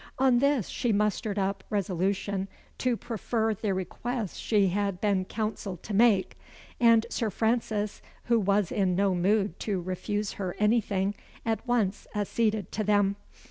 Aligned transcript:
On 0.17 0.39
this 0.39 0.67
she 0.67 0.91
mustered 0.91 1.37
up 1.37 1.63
resolution 1.69 2.47
to 2.79 2.97
prefer 2.97 3.53
the 3.53 3.71
requests 3.71 4.37
she 4.37 4.69
had 4.69 4.99
been 4.99 5.25
counselled 5.25 5.83
to 5.83 5.93
make; 5.93 6.39
and 6.79 7.05
Sir 7.11 7.29
Francis, 7.29 8.01
who 8.23 8.39
was 8.39 8.71
in 8.71 8.95
no 8.95 9.13
mood 9.13 9.59
to 9.59 9.79
refuse 9.79 10.31
her 10.41 10.55
anything, 10.57 11.13
at 11.45 11.67
once 11.67 12.07
acceded 12.15 12.71
to 12.71 12.83
them. 12.83 13.15